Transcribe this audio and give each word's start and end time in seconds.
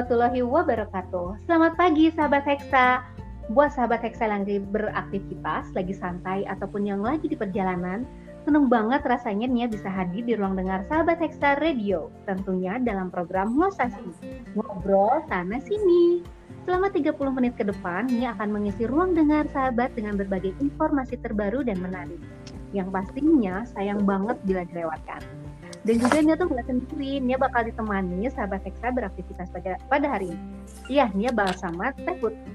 Warahmatullahi 0.00 0.40
wabarakatuh. 0.40 1.44
Selamat 1.44 1.76
pagi 1.76 2.08
sahabat 2.08 2.48
Hexa. 2.48 3.04
Buat 3.52 3.76
sahabat 3.76 4.00
Hexa 4.00 4.32
yang 4.32 4.48
lagi 4.48 4.56
beraktivitas, 4.56 5.68
lagi 5.76 5.92
santai 5.92 6.48
ataupun 6.48 6.88
yang 6.88 7.04
lagi 7.04 7.28
di 7.28 7.36
perjalanan, 7.36 8.08
seneng 8.48 8.72
banget 8.72 9.04
rasanya 9.04 9.44
Nia 9.44 9.68
bisa 9.68 9.92
hadir 9.92 10.24
di 10.24 10.32
ruang 10.40 10.56
dengar 10.56 10.88
sahabat 10.88 11.20
Hexa 11.20 11.60
Radio. 11.60 12.08
Tentunya 12.24 12.80
dalam 12.80 13.12
program 13.12 13.52
Ngosasi, 13.52 14.08
ngobrol 14.56 15.20
sana 15.28 15.60
sini. 15.60 16.24
Selama 16.64 16.88
30 16.88 17.36
menit 17.36 17.60
ke 17.60 17.68
depan, 17.68 18.08
Nia 18.08 18.32
akan 18.40 18.56
mengisi 18.56 18.88
ruang 18.88 19.12
dengar 19.12 19.52
sahabat 19.52 19.92
dengan 19.92 20.16
berbagai 20.16 20.56
informasi 20.64 21.20
terbaru 21.20 21.60
dan 21.60 21.76
menarik. 21.76 22.24
Yang 22.72 22.88
pastinya 22.88 23.68
sayang 23.68 24.08
banget 24.08 24.40
bila 24.48 24.64
dilewatkan. 24.64 25.39
Dan 25.80 25.96
juga 25.96 26.18
Nia 26.20 26.36
tuh 26.36 26.52
gak 26.52 26.68
sendiri, 26.68 27.24
Nia 27.24 27.40
bakal 27.40 27.64
ditemani 27.64 28.28
sahabat 28.28 28.60
Hexa 28.68 28.92
beraktivitas 28.92 29.48
pada, 29.48 29.80
pada 29.88 30.06
hari 30.12 30.36
ini. 30.36 30.44
Iya, 30.92 31.08
Nia 31.16 31.32
bakal 31.32 31.56
sama 31.56 31.96
Teh 31.96 32.16
Putri. 32.20 32.52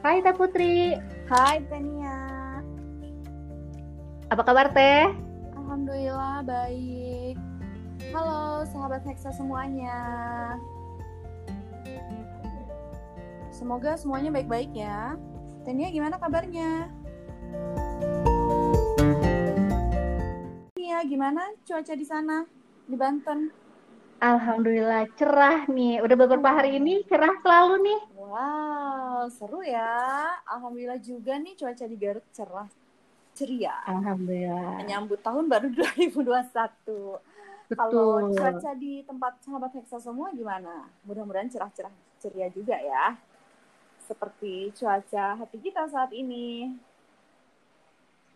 Hai 0.00 0.24
Teh 0.24 0.32
Putri. 0.32 0.96
Hai 1.28 1.60
Tania. 1.68 2.16
Apa 4.32 4.42
kabar 4.48 4.72
Teh? 4.72 5.12
Alhamdulillah 5.60 6.40
baik. 6.48 7.36
Halo 8.16 8.64
sahabat 8.72 9.04
Hexa 9.04 9.28
semuanya. 9.36 10.00
Semoga 13.52 14.00
semuanya 14.00 14.32
baik-baik 14.32 14.72
ya. 14.72 15.20
Tania 15.68 15.92
gimana 15.92 16.16
kabarnya? 16.16 16.88
Gimana 21.06 21.54
cuaca 21.62 21.94
di 21.94 22.06
sana 22.06 22.42
di 22.88 22.96
Banten? 22.98 23.50
Alhamdulillah 24.18 25.06
cerah 25.14 25.70
nih. 25.70 26.02
Udah 26.02 26.16
beberapa 26.18 26.50
hari 26.50 26.82
ini 26.82 27.06
cerah 27.06 27.38
selalu 27.38 27.74
nih. 27.86 28.00
Wow, 28.18 29.30
seru 29.30 29.62
ya. 29.62 30.34
Alhamdulillah 30.42 30.98
juga 30.98 31.38
nih 31.38 31.54
cuaca 31.54 31.84
di 31.86 31.96
Garut 31.96 32.26
cerah. 32.34 32.66
Ceria. 33.38 33.78
Alhamdulillah. 33.86 34.82
Menyambut 34.82 35.22
tahun 35.22 35.46
baru 35.46 35.70
2021. 35.78 37.22
Kalau 37.68 38.34
cuaca 38.34 38.70
di 38.74 39.06
tempat 39.06 39.38
sahabat 39.44 39.70
Hexa 39.78 40.02
semua 40.02 40.34
gimana? 40.34 40.90
Mudah-mudahan 41.06 41.46
cerah-cerah 41.46 41.94
ceria 42.18 42.50
juga 42.50 42.74
ya. 42.74 43.14
Seperti 44.02 44.74
cuaca 44.74 45.38
hati 45.38 45.58
kita 45.62 45.86
saat 45.86 46.10
ini. 46.10 46.74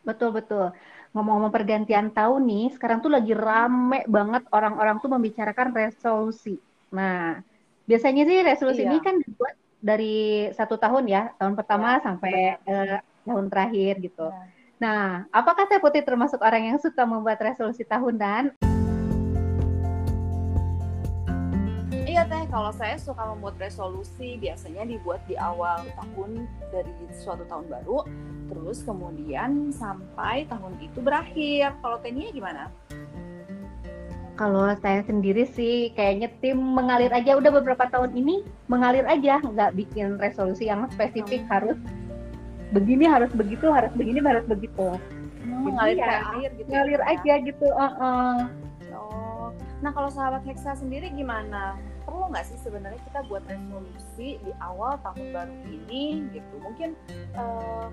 Betul 0.06 0.30
betul. 0.34 0.70
Ngomong-ngomong 1.12 1.52
pergantian 1.52 2.08
tahun 2.08 2.42
nih, 2.48 2.66
sekarang 2.72 3.04
tuh 3.04 3.12
lagi 3.12 3.36
rame 3.36 4.00
banget 4.08 4.48
orang-orang 4.48 4.96
tuh 4.96 5.12
membicarakan 5.12 5.76
resolusi. 5.76 6.56
Nah, 6.88 7.44
biasanya 7.84 8.24
sih 8.24 8.40
resolusi 8.40 8.88
Iya. 8.88 8.96
ini 8.96 8.98
kan 9.04 9.20
dibuat 9.20 9.54
dari 9.76 10.48
satu 10.56 10.80
tahun 10.80 11.04
ya, 11.12 11.36
tahun 11.36 11.52
pertama 11.52 12.00
Ya, 12.00 12.04
sampai 12.08 12.34
eh, 12.64 12.98
tahun 13.28 13.46
terakhir 13.52 14.00
gitu. 14.00 14.32
Nah, 14.32 14.48
Nah, 14.82 15.30
apakah 15.30 15.70
Teh 15.70 15.78
Putih 15.78 16.02
termasuk 16.02 16.42
orang 16.42 16.74
yang 16.74 16.78
suka 16.82 17.06
membuat 17.06 17.38
resolusi 17.38 17.86
tahunan? 17.86 18.50
Iya 22.02 22.26
teh, 22.26 22.44
kalau 22.50 22.74
saya 22.74 22.98
suka 22.98 23.22
membuat 23.30 23.62
resolusi 23.62 24.42
biasanya 24.42 24.82
dibuat 24.82 25.22
di 25.30 25.38
awal 25.38 25.86
tahun 25.94 26.50
dari 26.74 26.90
suatu 27.14 27.46
tahun 27.46 27.70
baru, 27.70 28.02
terus 28.52 28.84
kemudian 28.84 29.72
sampai 29.72 30.44
tahun 30.44 30.76
itu 30.84 31.00
berakhir. 31.00 31.72
Kalau 31.80 31.96
Tenia 32.04 32.28
gimana? 32.28 32.68
Kalau 34.36 34.68
saya 34.80 35.00
sendiri 35.08 35.48
sih 35.48 35.92
kayaknya 35.96 36.28
tim 36.44 36.60
mengalir 36.60 37.08
aja 37.12 37.36
udah 37.36 37.48
beberapa 37.48 37.88
tahun 37.88 38.12
ini 38.12 38.44
mengalir 38.68 39.08
aja, 39.08 39.40
nggak 39.40 39.72
bikin 39.76 40.20
resolusi 40.20 40.68
yang 40.68 40.84
spesifik 40.92 41.44
harus 41.48 41.76
begini 42.72 43.04
harus 43.08 43.28
begitu 43.32 43.68
harus 43.72 43.92
begini 43.96 44.20
harus 44.24 44.44
begitu. 44.44 44.96
Mengalir 45.44 46.00
ya, 46.00 46.20
air 46.36 46.50
gitu. 46.56 46.68
Ngalir 46.68 47.00
ya? 47.00 47.12
aja 47.12 47.34
gitu. 47.44 47.68
uh-uh. 47.68 48.36
Oh, 48.92 49.52
nah 49.84 49.92
kalau 49.92 50.08
sahabat 50.08 50.44
Hexa 50.48 50.76
sendiri 50.76 51.12
gimana? 51.12 51.76
Perlu 52.08 52.32
nggak 52.32 52.48
sih 52.48 52.58
sebenarnya 52.60 53.00
kita 53.04 53.24
buat 53.28 53.44
resolusi 53.46 54.40
di 54.42 54.52
awal 54.64 54.96
tahun 55.04 55.28
baru 55.32 55.54
ini 55.68 56.24
gitu? 56.32 56.54
Mungkin 56.64 56.96
eh, 57.36 57.86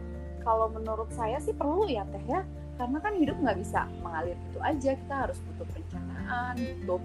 kalau 0.44 0.72
menurut 0.72 1.10
saya 1.14 1.38
sih 1.44 1.54
perlu 1.54 1.88
ya 1.90 2.08
teh 2.10 2.24
ya, 2.28 2.42
karena 2.80 2.98
kan 3.04 3.14
hidup 3.20 3.36
nggak 3.40 3.60
bisa 3.60 3.86
mengalir 4.02 4.38
gitu 4.50 4.60
aja. 4.64 4.92
Kita 4.96 5.16
harus 5.28 5.38
butuh 5.52 5.66
perencanaan, 5.72 6.56
butuh 6.88 7.02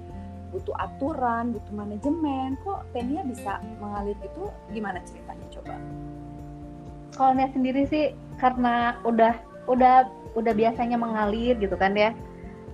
butuh 0.54 0.74
aturan, 0.78 1.50
butuh 1.50 1.74
manajemen. 1.74 2.54
Kok 2.62 2.86
Tenia 2.94 3.26
bisa 3.26 3.58
mengalir 3.82 4.14
gitu? 4.22 4.54
Gimana 4.70 5.02
ceritanya 5.02 5.46
coba? 5.50 5.74
Kalau 7.18 7.32
Nia 7.34 7.50
sendiri 7.50 7.82
sih 7.90 8.14
karena 8.38 8.98
udah 9.02 9.34
udah 9.66 10.06
udah 10.38 10.52
biasanya 10.54 10.94
mengalir 10.94 11.58
gitu 11.58 11.74
kan 11.74 11.98
ya. 11.98 12.14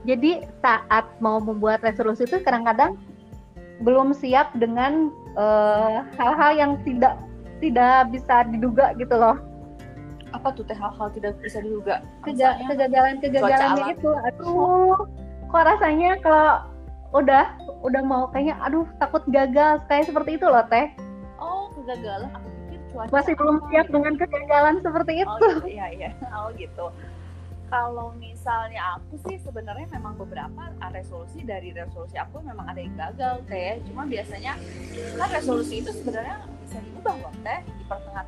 Jadi 0.05 0.45
saat 0.61 1.09
mau 1.21 1.41
membuat 1.41 1.85
resolusi 1.85 2.25
itu 2.25 2.41
kadang-kadang 2.41 2.97
belum 3.81 4.13
siap 4.13 4.53
dengan 4.57 5.09
eh, 5.37 6.05
hal-hal 6.21 6.53
yang 6.57 6.73
tidak 6.85 7.17
tidak 7.61 8.09
bisa 8.13 8.45
diduga 8.49 8.93
gitu 8.97 9.17
loh. 9.17 9.37
Apa 10.31 10.55
tuh 10.55 10.63
teh 10.67 10.77
hal-hal 10.79 11.09
tidak 11.15 11.35
bisa 11.43 11.59
diduga? 11.63 12.03
Kegagalan 12.23 13.19
kegagalannya 13.19 13.95
itu 13.95 14.11
aduh 14.31 14.99
kok 15.51 15.63
rasanya 15.67 16.15
kalau 16.23 16.63
udah 17.11 17.59
udah 17.83 18.03
mau 18.07 18.31
kayaknya 18.31 18.55
aduh 18.63 18.87
takut 19.03 19.27
gagal 19.35 19.83
kayak 19.91 20.07
seperti 20.07 20.39
itu 20.39 20.47
loh 20.47 20.63
teh 20.71 20.95
oh 21.43 21.67
kegagalan. 21.75 22.31
Aku 22.31 22.49
pikir 22.71 22.81
cuaca. 22.95 23.11
masih 23.11 23.35
belum 23.35 23.57
siap 23.67 23.87
gitu. 23.91 23.95
dengan 23.99 24.15
kegagalan 24.15 24.77
seperti 24.79 25.13
itu 25.27 25.27
Oh 25.27 25.39
gitu, 25.43 25.67
iya 25.67 25.87
iya. 25.91 26.11
Oh 26.31 26.49
gitu. 26.55 26.87
Kalau 27.71 28.11
misalnya 28.19 28.99
aku 28.99 29.15
sih 29.31 29.39
sebenarnya 29.39 29.87
memang 29.95 30.19
beberapa 30.19 30.75
resolusi 30.91 31.47
dari 31.47 31.71
resolusi 31.71 32.19
aku 32.19 32.43
memang 32.43 32.67
ada 32.67 32.83
yang 32.83 32.95
gagal 32.99 33.47
teh. 33.47 33.79
Cuma 33.87 34.07
biasanya 34.07 34.59
kan 35.15 35.29
resolusi 35.31 35.83
itu 35.83 35.91
sebenarnya 35.95 36.47
bisa 36.67 36.79
diubah 36.83 37.15
loh 37.15 37.35
teh 37.47 37.59
di 37.63 37.85
pertengahan 37.87 38.27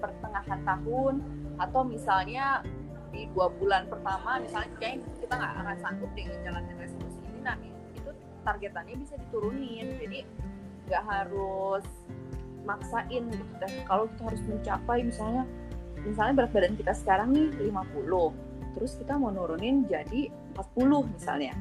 pertengahan 0.00 0.60
tahun 0.64 1.14
atau 1.60 1.80
misalnya 1.84 2.64
di 3.10 3.26
dua 3.34 3.50
bulan 3.58 3.90
pertama 3.90 4.38
misalnya 4.40 4.70
kayak 4.78 5.02
kita 5.18 5.34
nggak 5.34 5.52
akan 5.60 5.78
sanggup 5.82 6.10
dengan 6.14 6.36
jalanin 6.46 6.76
resolusi 6.78 7.20
ini 7.26 7.40
nah 7.42 7.56
itu 7.94 8.10
targetannya 8.42 8.96
bisa 8.96 9.14
diturunin. 9.28 9.86
Jadi 10.00 10.20
nggak 10.88 11.04
harus 11.06 11.84
maksain 12.64 13.22
gitu 13.28 13.54
deh. 13.60 13.72
Kalau 13.84 14.04
kita 14.10 14.22
harus 14.30 14.42
mencapai 14.46 14.98
misalnya 15.04 15.44
misalnya 16.06 16.44
berat 16.44 16.52
badan 16.56 16.74
kita 16.80 16.92
sekarang 16.96 17.28
nih 17.36 17.48
50 17.68 18.72
terus 18.72 18.96
kita 18.96 19.18
mau 19.20 19.28
nurunin 19.34 19.84
jadi 19.84 20.32
40 20.56 21.12
misalnya 21.12 21.52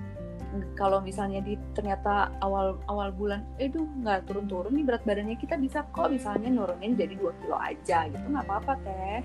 kalau 0.74 0.98
misalnya 1.00 1.46
di 1.46 1.54
ternyata 1.78 2.34
awal 2.42 2.82
awal 2.90 3.14
bulan 3.14 3.46
eh 3.62 3.70
duh 3.70 3.86
nggak 4.02 4.26
turun-turun 4.26 4.74
nih 4.74 4.86
berat 4.86 5.04
badannya 5.06 5.38
kita 5.38 5.62
bisa 5.62 5.86
kok 5.94 6.10
misalnya 6.10 6.50
nurunin 6.50 6.98
jadi 6.98 7.14
2 7.14 7.42
kilo 7.46 7.58
aja 7.58 8.10
gitu 8.10 8.26
nggak 8.26 8.46
apa-apa 8.50 8.74
teh. 8.82 9.22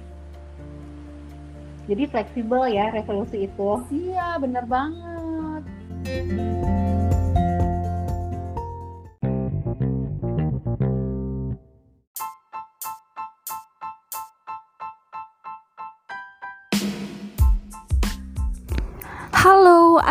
Jadi 1.84 2.02
fleksibel 2.08 2.64
ya 2.72 2.92
resolusi 2.92 3.44
itu. 3.44 3.70
Iya 3.92 4.40
bener 4.40 4.64
banget 4.68 5.64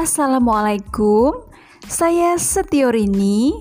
Assalamualaikum. 0.03 1.47
Saya 1.87 2.35
Setiorini. 2.35 3.55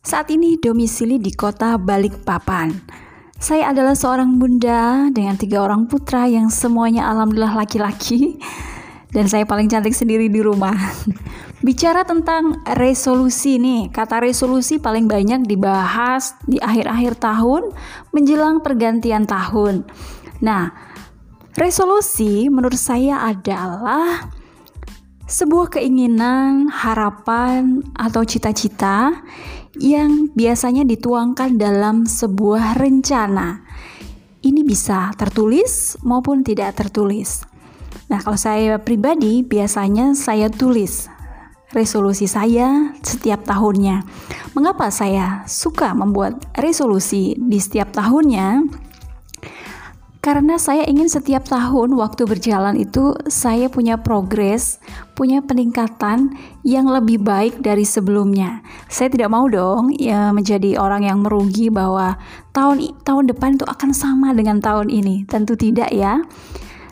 Saat 0.00 0.32
ini 0.32 0.56
domisili 0.56 1.20
di 1.20 1.28
kota 1.28 1.76
Balikpapan. 1.76 2.72
Saya 3.36 3.76
adalah 3.76 3.92
seorang 3.92 4.40
bunda 4.40 5.12
dengan 5.12 5.36
tiga 5.36 5.60
orang 5.60 5.84
putra 5.84 6.24
yang 6.24 6.48
semuanya 6.48 7.04
alhamdulillah 7.12 7.52
laki-laki. 7.52 8.40
dan 9.12 9.28
saya 9.28 9.44
paling 9.44 9.68
cantik 9.68 9.92
sendiri 9.92 10.32
di 10.32 10.40
rumah. 10.40 10.72
Bicara 11.60 12.00
tentang 12.08 12.64
resolusi 12.64 13.60
nih, 13.60 13.92
kata 13.92 14.24
resolusi 14.24 14.80
paling 14.80 15.04
banyak 15.04 15.44
dibahas 15.44 16.32
di 16.48 16.56
akhir-akhir 16.56 17.20
tahun 17.20 17.76
menjelang 18.16 18.64
pergantian 18.64 19.28
tahun. 19.28 19.84
Nah, 20.40 20.72
resolusi 21.60 22.48
menurut 22.48 22.80
saya 22.80 23.20
adalah 23.20 24.37
sebuah 25.28 25.76
keinginan, 25.76 26.72
harapan, 26.72 27.84
atau 27.92 28.24
cita-cita 28.24 29.12
yang 29.76 30.32
biasanya 30.32 30.88
dituangkan 30.88 31.60
dalam 31.60 32.08
sebuah 32.08 32.80
rencana. 32.80 33.60
Ini 34.40 34.64
bisa 34.64 35.12
tertulis 35.20 36.00
maupun 36.00 36.40
tidak 36.40 36.80
tertulis. 36.80 37.44
Nah, 38.08 38.24
kalau 38.24 38.40
saya 38.40 38.80
pribadi 38.80 39.44
biasanya 39.44 40.16
saya 40.16 40.48
tulis 40.48 41.12
resolusi 41.72 42.24
saya 42.24 42.96
setiap 43.04 43.44
tahunnya. 43.44 44.04
Mengapa 44.56 44.88
saya 44.88 45.44
suka 45.44 45.92
membuat 45.92 46.40
resolusi 46.56 47.36
di 47.36 47.60
setiap 47.60 47.92
tahunnya? 47.92 48.64
Karena 50.28 50.60
saya 50.60 50.84
ingin 50.84 51.08
setiap 51.08 51.48
tahun 51.48 51.96
waktu 51.96 52.28
berjalan 52.28 52.76
itu 52.76 53.16
saya 53.32 53.72
punya 53.72 53.96
progres, 53.96 54.76
punya 55.16 55.40
peningkatan 55.40 56.36
yang 56.68 56.84
lebih 56.84 57.16
baik 57.24 57.64
dari 57.64 57.88
sebelumnya. 57.88 58.60
Saya 58.92 59.08
tidak 59.08 59.32
mau 59.32 59.48
dong 59.48 59.88
ya 59.96 60.28
menjadi 60.36 60.76
orang 60.76 61.08
yang 61.08 61.24
merugi 61.24 61.72
bahwa 61.72 62.20
tahun 62.52 62.92
tahun 63.08 63.24
depan 63.32 63.56
itu 63.56 63.64
akan 63.64 63.90
sama 63.96 64.36
dengan 64.36 64.60
tahun 64.60 64.92
ini. 64.92 65.24
Tentu 65.24 65.56
tidak 65.56 65.88
ya. 65.96 66.20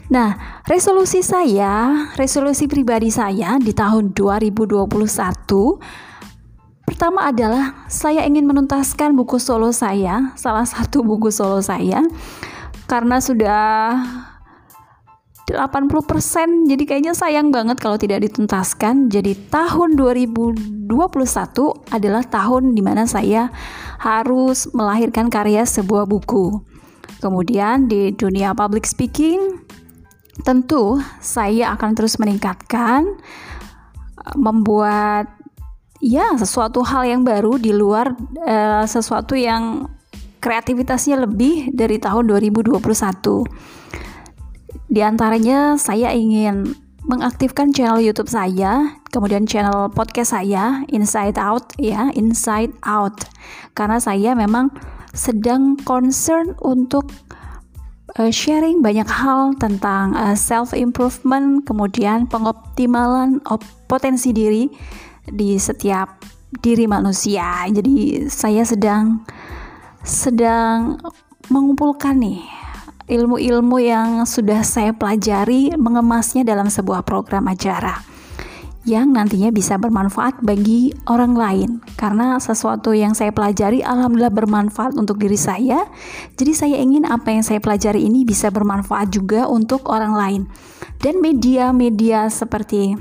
Nah, 0.08 0.62
resolusi 0.64 1.20
saya, 1.20 2.08
resolusi 2.16 2.64
pribadi 2.64 3.12
saya 3.12 3.60
di 3.60 3.76
tahun 3.76 4.16
2021 4.16 4.88
pertama 6.88 7.28
adalah 7.28 7.84
saya 7.84 8.24
ingin 8.24 8.48
menuntaskan 8.48 9.12
buku 9.12 9.36
solo 9.36 9.76
saya, 9.76 10.32
salah 10.40 10.64
satu 10.64 11.04
buku 11.04 11.28
solo 11.28 11.60
saya 11.60 12.00
karena 12.86 13.18
sudah 13.18 14.02
80% 15.46 16.66
jadi 16.66 16.82
kayaknya 16.82 17.14
sayang 17.14 17.54
banget 17.54 17.78
kalau 17.78 17.94
tidak 17.94 18.26
dituntaskan. 18.26 19.06
Jadi 19.06 19.46
tahun 19.46 19.94
2021 19.94 20.90
adalah 21.94 22.22
tahun 22.26 22.74
di 22.74 22.82
mana 22.82 23.06
saya 23.06 23.54
harus 24.02 24.66
melahirkan 24.74 25.30
karya 25.30 25.62
sebuah 25.62 26.10
buku. 26.10 26.58
Kemudian 27.22 27.86
di 27.86 28.10
dunia 28.10 28.58
public 28.58 28.90
speaking 28.90 29.62
tentu 30.42 30.98
saya 31.22 31.78
akan 31.78 31.94
terus 31.94 32.18
meningkatkan 32.18 33.06
membuat 34.34 35.30
ya 36.02 36.34
sesuatu 36.36 36.82
hal 36.82 37.06
yang 37.06 37.22
baru 37.22 37.56
di 37.56 37.70
luar 37.70 38.12
uh, 38.42 38.84
sesuatu 38.84 39.38
yang 39.38 39.88
kreativitasnya 40.40 41.22
lebih 41.24 41.72
dari 41.72 42.00
tahun 42.00 42.28
2021. 42.30 42.80
Di 44.86 45.00
antaranya 45.02 45.74
saya 45.76 46.14
ingin 46.14 46.76
mengaktifkan 47.06 47.70
channel 47.70 48.02
YouTube 48.02 48.30
saya, 48.30 48.98
kemudian 49.14 49.46
channel 49.46 49.86
podcast 49.94 50.34
saya 50.34 50.82
Inside 50.90 51.38
Out 51.38 51.74
ya, 51.78 52.10
Inside 52.18 52.74
Out. 52.82 53.30
Karena 53.78 54.02
saya 54.02 54.34
memang 54.34 54.74
sedang 55.14 55.78
concern 55.86 56.58
untuk 56.60 57.08
uh, 58.18 58.30
sharing 58.30 58.82
banyak 58.82 59.06
hal 59.06 59.54
tentang 59.56 60.18
uh, 60.18 60.34
self 60.34 60.74
improvement, 60.74 61.62
kemudian 61.62 62.26
pengoptimalan 62.26 63.38
op 63.46 63.62
potensi 63.86 64.34
diri 64.34 64.66
di 65.30 65.58
setiap 65.62 66.22
diri 66.58 66.90
manusia. 66.90 67.66
Jadi 67.70 68.26
saya 68.26 68.66
sedang 68.66 69.22
sedang 70.06 71.02
mengumpulkan 71.50 72.14
nih 72.14 72.46
ilmu-ilmu 73.10 73.82
yang 73.82 74.22
sudah 74.22 74.62
saya 74.62 74.94
pelajari 74.94 75.74
mengemasnya 75.74 76.46
dalam 76.46 76.70
sebuah 76.70 77.02
program 77.02 77.50
acara 77.50 77.98
yang 78.86 79.10
nantinya 79.10 79.50
bisa 79.50 79.74
bermanfaat 79.82 80.46
bagi 80.46 80.94
orang 81.10 81.34
lain. 81.34 81.70
Karena 81.98 82.38
sesuatu 82.38 82.94
yang 82.94 83.18
saya 83.18 83.34
pelajari 83.34 83.82
alhamdulillah 83.82 84.30
bermanfaat 84.30 84.94
untuk 84.94 85.18
diri 85.18 85.34
saya. 85.34 85.90
Jadi 86.38 86.52
saya 86.54 86.78
ingin 86.78 87.02
apa 87.02 87.34
yang 87.34 87.42
saya 87.42 87.58
pelajari 87.58 88.06
ini 88.06 88.22
bisa 88.22 88.46
bermanfaat 88.54 89.10
juga 89.10 89.50
untuk 89.50 89.90
orang 89.90 90.14
lain. 90.14 90.42
Dan 91.02 91.18
media-media 91.18 92.30
seperti 92.30 92.94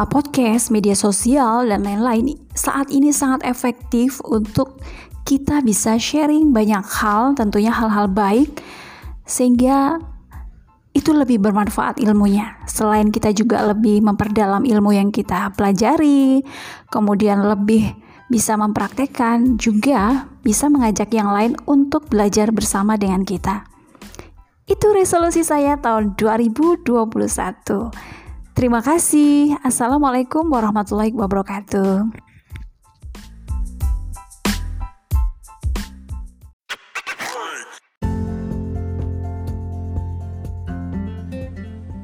uh, 0.00 0.08
podcast, 0.08 0.72
media 0.72 0.96
sosial 0.96 1.68
dan 1.68 1.84
lain-lain 1.84 2.32
saat 2.56 2.88
ini 2.88 3.12
sangat 3.12 3.44
efektif 3.44 4.24
untuk 4.24 4.80
kita 5.28 5.60
bisa 5.60 6.00
sharing 6.00 6.56
banyak 6.56 6.80
hal 6.80 7.36
tentunya 7.36 7.68
hal-hal 7.68 8.08
baik 8.08 8.64
sehingga 9.28 10.00
itu 10.96 11.12
lebih 11.12 11.36
bermanfaat 11.36 12.00
ilmunya. 12.00 12.56
Selain 12.64 13.12
kita 13.12 13.36
juga 13.36 13.60
lebih 13.68 14.00
memperdalam 14.00 14.64
ilmu 14.64 14.96
yang 14.96 15.12
kita 15.12 15.52
pelajari, 15.52 16.40
kemudian 16.88 17.44
lebih 17.44 17.92
bisa 18.32 18.56
mempraktekkan, 18.56 19.60
juga 19.60 20.24
bisa 20.40 20.72
mengajak 20.72 21.12
yang 21.12 21.28
lain 21.28 21.52
untuk 21.68 22.08
belajar 22.08 22.48
bersama 22.48 22.96
dengan 22.96 23.20
kita. 23.28 23.68
Itu 24.64 24.96
resolusi 24.96 25.44
saya 25.44 25.76
tahun 25.76 26.16
2021. 26.16 26.88
Terima 28.56 28.80
kasih. 28.80 29.60
Assalamualaikum 29.60 30.48
warahmatullahi 30.48 31.12
wabarakatuh. 31.12 32.27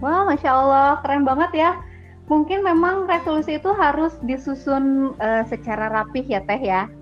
Wah, 0.05 0.29
masya 0.29 0.53
Allah, 0.53 1.01
keren 1.01 1.25
banget 1.25 1.51
ya. 1.57 1.71
Mungkin 2.29 2.61
memang 2.61 3.09
resolusi 3.09 3.57
itu 3.57 3.73
harus 3.73 4.13
disusun 4.21 5.17
uh, 5.17 5.49
secara 5.49 5.89
rapih 5.89 6.29
ya 6.29 6.45
Teh 6.45 6.61
ya. 6.61 6.93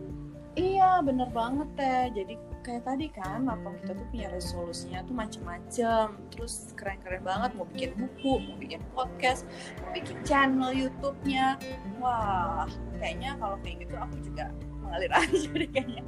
Iya, 0.55 1.03
bener 1.03 1.27
banget 1.35 1.67
Teh. 1.75 2.15
Jadi 2.15 2.39
kayak 2.63 2.87
tadi 2.87 3.11
kan, 3.11 3.51
apa 3.51 3.75
kita 3.83 3.99
tuh 3.99 4.07
punya 4.15 4.31
resolusinya 4.31 5.03
tuh 5.03 5.19
macem-macem. 5.19 6.15
Terus 6.31 6.71
keren-keren 6.79 7.27
banget, 7.27 7.51
mau 7.59 7.67
bikin 7.75 7.91
buku, 7.99 8.39
mau 8.39 8.55
bikin 8.63 8.79
podcast, 8.95 9.51
mau 9.83 9.91
bikin 9.91 10.23
channel 10.23 10.71
YouTube-nya. 10.71 11.59
Wah, 11.99 12.71
kayaknya 13.03 13.35
kalau 13.43 13.59
kayak 13.67 13.83
gitu 13.83 13.99
aku 13.99 14.15
juga 14.23 14.47
mengalir 14.93 15.13
aja 15.25 15.49
deh 15.49 15.71
kayaknya. 15.73 16.03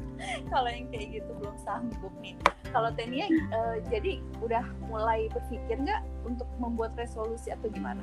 kalau 0.52 0.68
yang 0.68 0.86
kayak 0.92 1.06
gitu 1.16 1.30
belum 1.40 1.56
sanggup 1.64 2.12
nih 2.20 2.36
kalau 2.74 2.90
Tenia 2.92 3.30
uh, 3.54 3.78
jadi 3.86 4.18
udah 4.42 4.66
mulai 4.90 5.30
berpikir 5.30 5.78
nggak 5.78 6.02
untuk 6.26 6.50
membuat 6.58 6.92
resolusi 6.98 7.54
atau 7.54 7.70
gimana? 7.70 8.02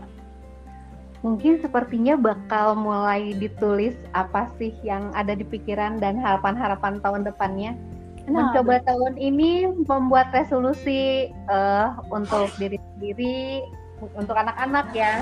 Mungkin 1.21 1.61
sepertinya 1.61 2.17
bakal 2.17 2.73
mulai 2.73 3.35
ditulis 3.37 3.93
apa 4.15 4.49
sih 4.57 4.73
yang 4.81 5.13
ada 5.13 5.37
di 5.37 5.45
pikiran 5.45 6.01
dan 6.01 6.17
harapan-harapan 6.17 6.97
tahun 7.03 7.21
depannya. 7.27 7.77
Nah, 8.25 8.49
Mencoba 8.49 8.79
betul. 8.79 8.87
tahun 8.89 9.13
ini 9.19 9.51
membuat 9.85 10.33
resolusi 10.33 11.29
uh, 11.51 11.99
untuk 12.09 12.49
diri 12.57 12.79
sendiri, 12.95 13.61
untuk 14.17 14.33
anak-anak 14.33 14.87
ya. 14.97 15.21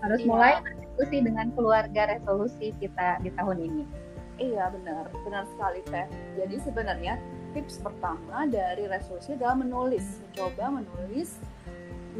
Harus 0.00 0.22
iya. 0.24 0.28
mulai 0.30 0.52
berdiskusi 0.62 1.26
dengan 1.26 1.52
keluarga 1.52 2.16
resolusi 2.16 2.72
kita 2.78 3.20
di 3.20 3.34
tahun 3.34 3.60
ini. 3.60 3.84
Iya 4.36 4.68
benar, 4.68 5.08
benar 5.24 5.48
sekali 5.48 5.80
Teh. 5.88 6.04
Jadi 6.36 6.60
sebenarnya 6.60 7.16
tips 7.56 7.80
pertama 7.80 8.44
dari 8.44 8.84
resolusi 8.84 9.32
adalah 9.32 9.56
menulis, 9.56 10.04
mencoba 10.28 10.84
menulis, 10.84 11.40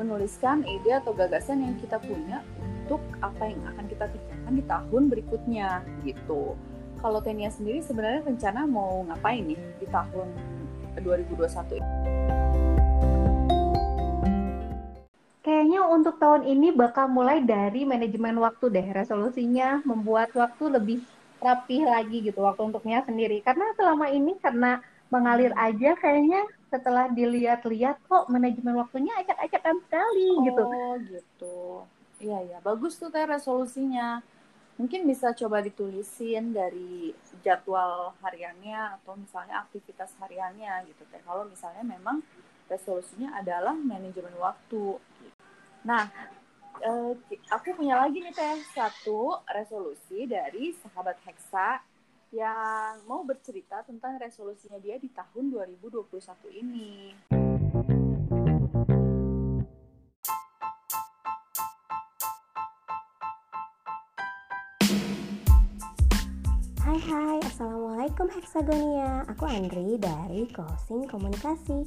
menuliskan 0.00 0.64
ide 0.64 0.96
atau 0.96 1.12
gagasan 1.12 1.60
yang 1.60 1.76
kita 1.76 2.00
punya 2.00 2.40
untuk 2.88 3.04
apa 3.20 3.52
yang 3.52 3.60
akan 3.68 3.84
kita 3.84 4.04
kerjakan 4.08 4.52
di 4.56 4.64
tahun 4.64 5.02
berikutnya 5.12 5.68
gitu. 6.08 6.56
Kalau 7.04 7.20
Tenia 7.20 7.52
sendiri 7.52 7.84
sebenarnya 7.84 8.24
rencana 8.24 8.64
mau 8.64 9.04
ngapain 9.12 9.44
nih 9.44 9.60
di 9.76 9.86
tahun 9.92 10.28
2021 11.04 11.76
ini? 11.76 11.90
Kayaknya 15.44 15.80
untuk 15.86 16.18
tahun 16.18 16.42
ini 16.48 16.74
bakal 16.74 17.06
mulai 17.12 17.44
dari 17.44 17.86
manajemen 17.86 18.40
waktu 18.42 18.72
deh. 18.72 18.86
Resolusinya 18.90 19.84
membuat 19.86 20.34
waktu 20.34 20.64
lebih 20.74 20.98
rapih 21.46 21.86
lagi 21.86 22.18
gitu 22.26 22.42
waktu 22.42 22.66
untuknya 22.66 23.06
sendiri. 23.06 23.38
Karena 23.46 23.70
selama 23.78 24.10
ini 24.10 24.34
karena 24.42 24.82
mengalir 25.06 25.54
aja 25.54 25.94
kayaknya 25.94 26.42
setelah 26.66 27.06
dilihat-lihat 27.14 28.02
kok 28.10 28.26
manajemen 28.26 28.74
waktunya 28.82 29.14
acak-acakan 29.22 29.78
sekali 29.86 30.28
oh, 30.34 30.42
gitu. 30.42 30.62
Oh 30.66 30.94
gitu. 31.06 31.58
Iya 32.18 32.38
ya, 32.50 32.58
bagus 32.64 32.98
tuh 32.98 33.14
teh 33.14 33.22
resolusinya. 33.22 34.18
Mungkin 34.76 35.08
bisa 35.08 35.32
coba 35.32 35.62
ditulisin 35.64 36.52
dari 36.52 37.14
jadwal 37.40 38.12
hariannya 38.20 39.00
atau 39.00 39.16
misalnya 39.16 39.62
aktivitas 39.62 40.12
hariannya 40.18 40.90
gitu 40.90 41.06
teh. 41.08 41.22
Kalau 41.22 41.46
misalnya 41.46 41.86
memang 41.86 42.20
resolusinya 42.66 43.38
adalah 43.38 43.78
manajemen 43.78 44.34
waktu. 44.42 44.98
Nah, 45.86 46.10
uh, 46.84 47.12
aku 47.52 47.72
punya 47.76 47.96
lagi 47.96 48.20
nih 48.20 48.34
teh. 48.34 48.58
Satu 48.74 49.40
resolusi 49.48 50.28
dari 50.28 50.74
sahabat 50.76 51.16
Hexa 51.24 51.80
yang 52.34 53.06
mau 53.06 53.22
bercerita 53.22 53.86
tentang 53.86 54.18
resolusinya 54.20 54.76
dia 54.82 55.00
di 55.00 55.08
tahun 55.14 55.54
2021 55.80 56.60
ini. 56.60 57.14
Hai 66.86 66.98
hai, 67.02 67.38
Assalamualaikum 67.46 68.26
Hexagonia. 68.30 69.26
Aku 69.30 69.46
Andri 69.46 69.98
dari 69.98 70.50
Closing 70.50 71.06
Komunikasi. 71.06 71.86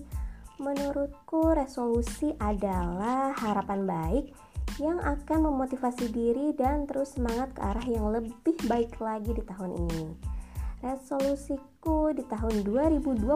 Menurutku 0.59 1.55
resolusi 1.55 2.35
adalah 2.35 3.31
harapan 3.31 3.87
baik 3.87 4.48
yang 4.79 4.97
akan 5.03 5.51
memotivasi 5.51 6.09
diri 6.09 6.55
dan 6.55 6.87
terus 6.87 7.19
semangat 7.19 7.51
ke 7.53 7.61
arah 7.61 7.83
yang 7.83 8.09
lebih 8.09 8.33
baik 8.65 8.95
lagi 9.03 9.35
di 9.35 9.43
tahun 9.43 9.75
ini 9.75 10.03
Resolusiku 10.79 12.15
di 12.15 12.23
tahun 12.25 12.63
2021 12.63 13.27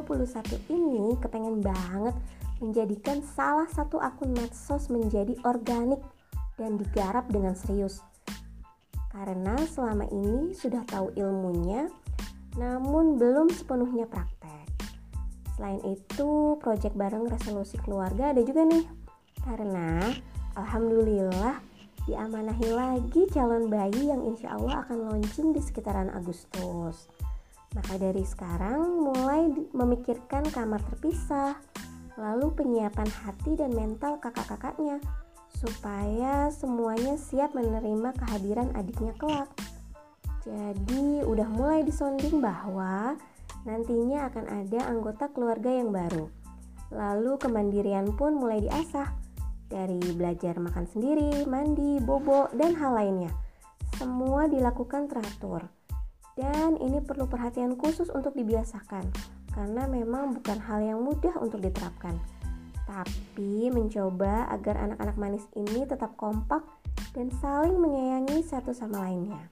ini 0.71 1.19
kepengen 1.19 1.59
banget 1.59 2.15
menjadikan 2.63 3.19
salah 3.19 3.67
satu 3.67 3.99
akun 3.99 4.31
medsos 4.31 4.87
menjadi 4.87 5.35
organik 5.43 5.99
dan 6.55 6.79
digarap 6.79 7.27
dengan 7.27 7.51
serius 7.51 7.99
karena 9.13 9.53
selama 9.69 10.09
ini 10.09 10.57
sudah 10.57 10.81
tahu 10.89 11.13
ilmunya, 11.13 11.85
namun 12.57 13.21
belum 13.21 13.53
sepenuhnya 13.53 14.09
praktek. 14.09 14.65
Selain 15.53 15.77
itu, 15.85 16.57
proyek 16.57 16.97
bareng 16.97 17.29
resolusi 17.29 17.77
keluarga 17.77 18.33
ada 18.33 18.41
juga 18.41 18.65
nih. 18.65 18.81
Karena 19.45 20.09
alhamdulillah 20.53 21.61
diamanahi 22.03 22.67
lagi 22.75 23.25
calon 23.31 23.71
bayi 23.71 24.11
yang 24.11 24.21
insya 24.27 24.59
Allah 24.59 24.83
akan 24.83 25.07
launching 25.09 25.55
di 25.55 25.61
sekitaran 25.63 26.11
Agustus. 26.11 27.07
Maka 27.73 27.97
dari 27.97 28.21
sekarang 28.21 29.01
mulai 29.01 29.49
memikirkan 29.73 30.45
kamar 30.53 30.83
terpisah, 30.93 31.57
lalu 32.19 32.53
penyiapan 32.53 33.09
hati 33.09 33.57
dan 33.57 33.73
mental 33.73 34.21
kakak-kakaknya 34.21 35.01
supaya 35.57 36.51
semuanya 36.51 37.15
siap 37.15 37.55
menerima 37.55 38.13
kehadiran 38.19 38.69
adiknya 38.75 39.15
kelak. 39.15 39.49
Jadi 40.43 41.23
udah 41.23 41.47
mulai 41.47 41.87
disonding 41.87 42.43
bahwa 42.43 43.15
nantinya 43.63 44.27
akan 44.27 44.45
ada 44.67 44.91
anggota 44.91 45.31
keluarga 45.31 45.71
yang 45.71 45.95
baru. 45.95 46.27
Lalu 46.91 47.39
kemandirian 47.39 48.11
pun 48.13 48.35
mulai 48.35 48.59
diasah 48.59 49.22
dari 49.73 49.97
belajar 50.13 50.61
makan 50.61 50.85
sendiri, 50.85 51.49
mandi, 51.49 51.97
bobo, 51.97 52.53
dan 52.53 52.77
hal 52.77 52.93
lainnya. 52.93 53.33
Semua 53.97 54.45
dilakukan 54.45 55.09
teratur. 55.09 55.65
Dan 56.37 56.77
ini 56.77 57.01
perlu 57.01 57.25
perhatian 57.25 57.73
khusus 57.73 58.13
untuk 58.13 58.37
dibiasakan 58.37 59.09
karena 59.53 59.89
memang 59.89 60.37
bukan 60.37 60.61
hal 60.61 60.81
yang 60.81 61.01
mudah 61.01 61.33
untuk 61.41 61.61
diterapkan 61.61 62.17
tapi 62.93 63.71
mencoba 63.71 64.51
agar 64.51 64.77
anak-anak 64.77 65.17
manis 65.17 65.45
ini 65.55 65.87
tetap 65.87 66.13
kompak 66.19 66.61
dan 67.15 67.31
saling 67.41 67.79
menyayangi 67.79 68.43
satu 68.45 68.75
sama 68.75 69.07
lainnya. 69.07 69.49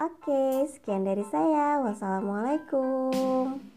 Oke, 0.00 0.68
sekian 0.72 1.04
dari 1.04 1.24
saya. 1.28 1.80
Wassalamualaikum. 1.80 3.75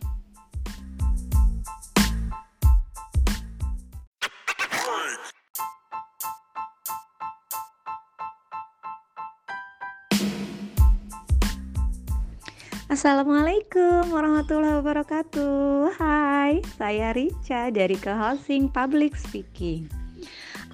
Assalamualaikum 12.99 14.11
warahmatullahi 14.11 14.83
wabarakatuh. 14.83 15.95
Hai, 15.95 16.59
saya 16.75 17.15
Rica 17.15 17.71
dari 17.71 17.95
Kehousing 17.95 18.67
Public 18.67 19.15
Speaking. 19.15 19.87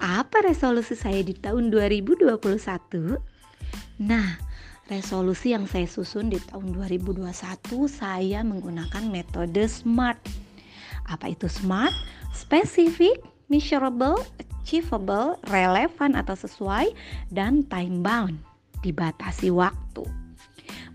Apa 0.02 0.42
resolusi 0.42 0.98
saya 0.98 1.22
di 1.22 1.38
tahun 1.38 1.70
2021? 1.70 2.34
Nah, 4.02 4.42
resolusi 4.90 5.54
yang 5.54 5.70
saya 5.70 5.86
susun 5.86 6.26
di 6.26 6.42
tahun 6.50 6.74
2021 6.74 7.30
Saya 7.86 8.42
menggunakan 8.42 9.06
metode 9.06 9.62
SMART. 9.62 10.18
Apa 11.06 11.30
itu 11.30 11.46
SMART? 11.46 11.94
Specific, 12.34 13.22
measurable, 13.46 14.18
achievable, 14.42 15.38
relevan 15.46 16.18
atau 16.18 16.34
sesuai, 16.34 16.90
dan 17.30 17.62
time 17.70 18.02
bound. 18.02 18.34
Dibatasi 18.82 19.54
waktu 19.54 20.25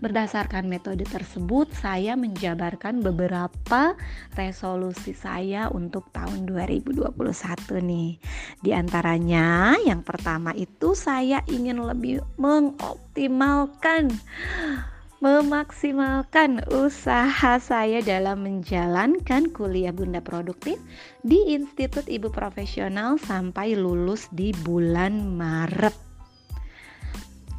Berdasarkan 0.02 0.66
metode 0.66 1.06
tersebut, 1.06 1.70
saya 1.78 2.18
menjabarkan 2.18 3.06
beberapa 3.06 3.94
resolusi 4.34 5.14
saya 5.14 5.70
untuk 5.70 6.10
tahun 6.10 6.42
2021 6.50 7.06
nih. 7.86 8.18
Di 8.58 8.74
antaranya, 8.74 9.78
yang 9.86 10.02
pertama 10.02 10.50
itu 10.58 10.98
saya 10.98 11.46
ingin 11.46 11.86
lebih 11.86 12.18
mengoptimalkan 12.34 14.10
memaksimalkan 15.22 16.66
usaha 16.74 17.54
saya 17.62 18.02
dalam 18.02 18.42
menjalankan 18.42 19.54
kuliah 19.54 19.94
Bunda 19.94 20.18
Produktif 20.18 20.82
di 21.22 21.54
Institut 21.54 22.10
Ibu 22.10 22.34
Profesional 22.34 23.22
sampai 23.22 23.78
lulus 23.78 24.26
di 24.34 24.50
bulan 24.66 25.38
Maret 25.38 26.11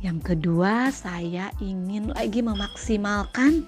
yang 0.03 0.19
kedua, 0.19 0.91
saya 0.91 1.47
ingin 1.63 2.11
lagi 2.11 2.43
memaksimalkan 2.43 3.63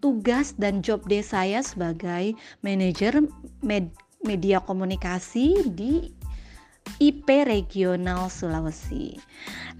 tugas 0.00 0.56
dan 0.56 0.80
job 0.80 1.04
desk 1.04 1.36
saya 1.36 1.60
sebagai 1.60 2.32
manajer 2.64 3.20
med 3.60 3.92
media 4.24 4.64
komunikasi 4.64 5.60
di 5.76 6.08
IP 6.96 7.28
Regional 7.44 8.32
Sulawesi. 8.32 9.20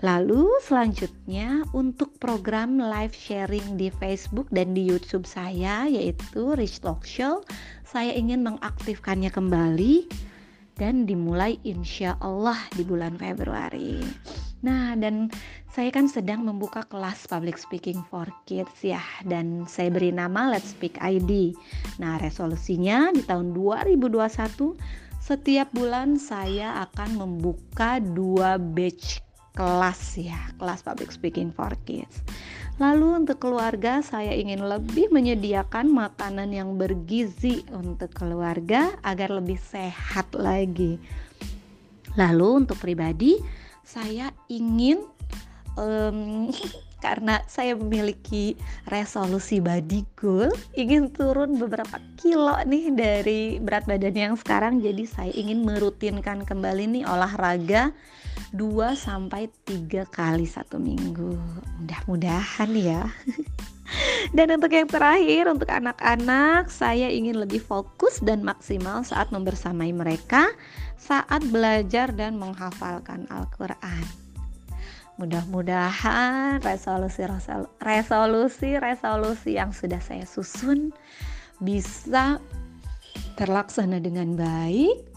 Lalu 0.05 0.53
selanjutnya 0.61 1.65
untuk 1.73 2.13
program 2.21 2.77
live 2.77 3.17
sharing 3.17 3.81
di 3.81 3.89
Facebook 3.89 4.53
dan 4.53 4.77
di 4.77 4.85
YouTube 4.85 5.25
saya 5.25 5.89
yaitu 5.89 6.53
Rich 6.61 6.85
Talk 6.85 7.09
Show, 7.09 7.41
saya 7.89 8.13
ingin 8.13 8.45
mengaktifkannya 8.45 9.33
kembali 9.33 10.13
dan 10.77 11.09
dimulai 11.09 11.57
insya 11.65 12.21
Allah 12.21 12.61
di 12.77 12.85
bulan 12.85 13.17
Februari. 13.17 14.05
Nah, 14.61 14.93
dan 14.93 15.33
saya 15.73 15.88
kan 15.88 16.05
sedang 16.05 16.45
membuka 16.45 16.85
kelas 16.85 17.25
public 17.25 17.57
speaking 17.57 18.05
for 18.12 18.29
kids 18.45 18.85
ya 18.85 19.00
dan 19.25 19.64
saya 19.64 19.88
beri 19.88 20.12
nama 20.12 20.52
Let's 20.52 20.76
Speak 20.76 21.00
ID. 21.00 21.57
Nah, 21.97 22.21
resolusinya 22.21 23.09
di 23.17 23.25
tahun 23.25 23.57
2021 23.57 24.76
setiap 25.21 25.69
bulan 25.73 26.21
saya 26.21 26.85
akan 26.88 27.11
membuka 27.17 28.00
dua 28.00 28.61
batch 28.61 29.25
kelas 29.57 30.17
ya, 30.21 30.40
kelas 30.61 30.85
public 30.85 31.12
speaking 31.12 31.52
for 31.52 31.73
kids. 31.88 32.21
Lalu 32.81 33.25
untuk 33.25 33.45
keluarga 33.45 34.00
saya 34.00 34.33
ingin 34.33 34.64
lebih 34.64 35.12
menyediakan 35.12 35.93
makanan 35.93 36.49
yang 36.49 36.81
bergizi 36.81 37.61
untuk 37.76 38.09
keluarga 38.17 38.97
agar 39.05 39.37
lebih 39.37 39.61
sehat 39.61 40.33
lagi. 40.33 40.97
Lalu 42.17 42.64
untuk 42.64 42.81
pribadi 42.81 43.37
saya 43.90 44.30
ingin 44.47 45.02
um, 45.75 46.47
karena 47.04 47.40
saya 47.49 47.75
memiliki 47.75 48.54
resolusi 48.87 49.59
body 49.59 50.04
goal 50.14 50.52
ingin 50.76 51.09
turun 51.11 51.56
beberapa 51.56 51.97
kilo 52.20 52.54
nih 52.68 52.92
dari 52.92 53.40
berat 53.56 53.88
badan 53.88 54.14
yang 54.14 54.35
sekarang. 54.37 54.85
Jadi 54.85 55.09
saya 55.09 55.32
ingin 55.32 55.64
merutinkan 55.64 56.44
kembali 56.44 57.00
nih 57.00 57.04
olahraga 57.09 57.90
2 58.57 58.97
sampai 58.99 59.47
3 59.66 60.11
kali 60.11 60.47
satu 60.47 60.83
minggu 60.83 61.38
mudah-mudahan 61.83 62.71
ya 62.75 63.07
dan 64.37 64.54
untuk 64.54 64.71
yang 64.71 64.87
terakhir 64.87 65.50
untuk 65.50 65.71
anak-anak 65.71 66.71
saya 66.71 67.11
ingin 67.11 67.38
lebih 67.38 67.62
fokus 67.62 68.23
dan 68.23 68.42
maksimal 68.42 69.02
saat 69.02 69.30
membersamai 69.35 69.90
mereka 69.95 70.50
saat 71.00 71.42
belajar 71.49 72.12
dan 72.12 72.37
menghafalkan 72.37 73.25
Al-Quran. 73.33 74.04
Mudah-mudahan 75.19 76.64
resolusi 76.64 77.28
resolusi 77.80 78.80
resolusi 78.80 79.50
yang 79.57 79.73
sudah 79.73 80.00
saya 80.00 80.25
susun 80.25 80.97
bisa 81.61 82.40
terlaksana 83.37 84.00
dengan 84.00 84.33
baik, 84.33 85.10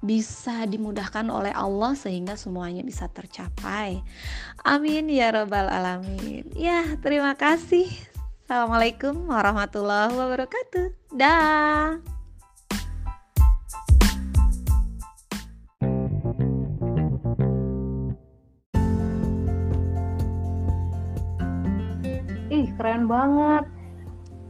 bisa 0.00 0.64
dimudahkan 0.64 1.28
oleh 1.28 1.52
Allah 1.52 1.92
sehingga 1.92 2.34
semuanya 2.36 2.80
bisa 2.80 3.08
tercapai. 3.12 4.00
Amin 4.64 5.12
ya 5.12 5.28
Rabbal 5.32 5.68
'Alamin. 5.68 6.48
Ya, 6.56 6.96
terima 7.04 7.36
kasih. 7.36 7.88
Assalamualaikum 8.48 9.28
warahmatullahi 9.28 10.16
wabarakatuh. 10.16 11.14
Dah. 11.14 12.00
Ih, 22.50 22.66
keren 22.74 23.06
banget 23.06 23.79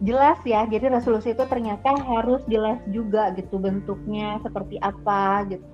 jelas 0.00 0.40
ya 0.48 0.64
jadi 0.64 0.88
resolusi 0.88 1.36
itu 1.36 1.44
ternyata 1.44 1.92
harus 2.08 2.40
jelas 2.48 2.80
juga 2.88 3.32
gitu 3.36 3.60
bentuknya 3.60 4.40
seperti 4.40 4.80
apa 4.80 5.44
gitu. 5.48 5.66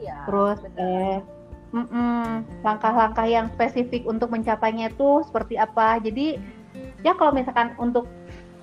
Iya 0.00 0.16
terus 0.28 0.58
eh 0.76 1.20
langkah-langkah 2.60 3.24
yang 3.24 3.48
spesifik 3.56 4.04
untuk 4.04 4.28
mencapainya 4.28 4.92
itu 4.92 5.24
seperti 5.24 5.56
apa. 5.56 5.96
Jadi 6.04 6.36
ya 7.00 7.16
kalau 7.16 7.32
misalkan 7.32 7.72
untuk 7.80 8.04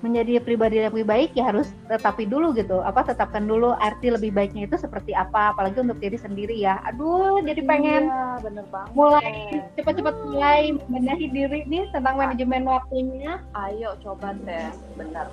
menjadi 0.00 0.40
pribadi 0.40 0.80
yang 0.80 0.92
lebih 0.92 1.06
baik 1.06 1.30
ya 1.36 1.52
harus 1.52 1.68
tetapi 1.88 2.24
dulu 2.24 2.56
gitu. 2.56 2.80
Apa 2.80 3.04
tetapkan 3.04 3.44
dulu 3.44 3.76
arti 3.76 4.08
lebih 4.08 4.32
baiknya 4.32 4.66
itu 4.66 4.76
seperti 4.80 5.12
apa 5.12 5.52
apalagi 5.52 5.80
untuk 5.80 6.00
diri 6.00 6.16
sendiri 6.16 6.56
ya. 6.56 6.80
Aduh 6.88 7.40
jadi 7.44 7.60
pengen 7.64 8.08
iya, 8.08 8.40
bener 8.40 8.64
banget. 8.72 8.92
mulai 8.96 9.32
cepat-cepat 9.76 10.14
mulai 10.24 10.60
membenahi 10.76 11.26
diri 11.28 11.60
nih 11.68 11.84
tentang 11.92 12.16
manajemen 12.16 12.64
waktunya. 12.64 13.40
Ayo 13.52 13.96
coba 14.00 14.32
deh. 14.34 14.72
Bener. 14.96 15.28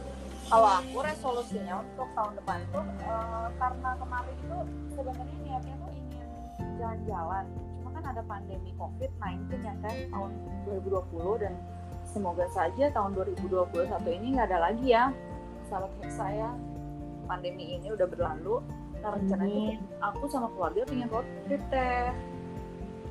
Kalau 0.47 0.69
aku 0.79 1.03
resolusinya 1.03 1.83
untuk 1.83 2.07
tahun 2.15 2.39
depan 2.39 2.59
tuh 2.71 2.85
eh, 3.03 3.47
karena 3.59 3.89
kemarin 3.99 4.35
itu 4.39 4.57
sebenarnya 4.95 5.37
niatnya 5.43 5.75
tuh 5.75 5.91
ingin 5.91 6.27
jalan-jalan. 6.79 7.45
Cuma 7.83 7.89
kan 7.91 8.03
ada 8.15 8.21
pandemi 8.23 8.71
covid-19 8.79 9.59
ya 9.59 9.75
kan 9.83 9.95
tahun 10.11 10.31
2020 10.67 11.43
dan 11.43 11.53
semoga 12.17 12.49
saja 12.49 12.89
tahun 12.89 13.13
2021 13.13 13.93
ini 14.17 14.27
nggak 14.33 14.47
ada 14.49 14.59
lagi 14.73 14.87
ya. 14.89 15.13
Sahabat 15.69 15.93
hack 16.01 16.09
saya 16.09 16.49
pandemi 17.29 17.77
ini 17.77 17.93
udah 17.93 18.09
berlalu. 18.09 18.65
Nah 19.05 19.13
rencananya 19.13 19.77
aku 20.01 20.25
sama 20.25 20.49
keluarga 20.57 20.81
pengen 20.89 21.13
road 21.13 21.27
trip 21.45 21.61
teh. 21.69 22.09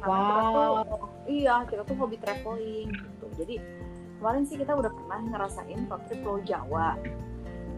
Karena 0.03 0.19
Wow. 0.19 0.83
kita 0.83 0.83
tuh, 0.91 1.09
iya 1.31 1.55
kita 1.71 1.83
tuh 1.87 1.97
hobi 1.97 2.17
traveling 2.19 2.91
gitu. 2.91 3.27
Jadi 3.39 3.55
kemarin 4.19 4.43
sih 4.43 4.59
kita 4.59 4.73
udah 4.75 4.91
pernah 4.91 5.21
ngerasain 5.23 5.81
road 5.87 6.03
trip 6.11 6.21
Pulau 6.27 6.43
Jawa. 6.43 6.99